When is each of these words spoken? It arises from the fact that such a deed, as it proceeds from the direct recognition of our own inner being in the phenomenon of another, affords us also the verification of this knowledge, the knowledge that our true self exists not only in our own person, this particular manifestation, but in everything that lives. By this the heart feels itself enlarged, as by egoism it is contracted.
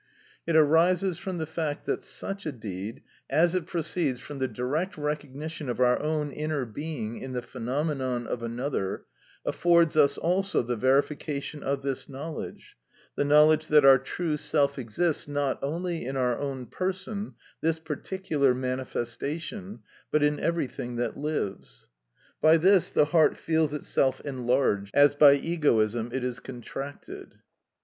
It 0.47 0.55
arises 0.55 1.19
from 1.19 1.37
the 1.37 1.45
fact 1.45 1.85
that 1.85 2.03
such 2.03 2.47
a 2.47 2.51
deed, 2.51 3.03
as 3.29 3.53
it 3.53 3.67
proceeds 3.67 4.19
from 4.19 4.39
the 4.39 4.47
direct 4.47 4.97
recognition 4.97 5.69
of 5.69 5.79
our 5.79 6.01
own 6.01 6.31
inner 6.31 6.65
being 6.65 7.19
in 7.21 7.33
the 7.33 7.43
phenomenon 7.43 8.25
of 8.25 8.41
another, 8.41 9.03
affords 9.45 9.95
us 9.95 10.17
also 10.17 10.63
the 10.63 10.75
verification 10.75 11.61
of 11.61 11.83
this 11.83 12.09
knowledge, 12.09 12.77
the 13.15 13.23
knowledge 13.23 13.67
that 13.67 13.85
our 13.85 13.99
true 13.99 14.37
self 14.37 14.79
exists 14.79 15.27
not 15.27 15.59
only 15.61 16.03
in 16.03 16.17
our 16.17 16.35
own 16.35 16.65
person, 16.65 17.35
this 17.61 17.77
particular 17.77 18.55
manifestation, 18.55 19.81
but 20.09 20.23
in 20.23 20.39
everything 20.39 20.95
that 20.95 21.15
lives. 21.15 21.89
By 22.41 22.57
this 22.57 22.89
the 22.89 23.05
heart 23.05 23.37
feels 23.37 23.71
itself 23.71 24.19
enlarged, 24.21 24.89
as 24.95 25.13
by 25.13 25.33
egoism 25.33 26.09
it 26.11 26.23
is 26.23 26.39
contracted. 26.39 27.33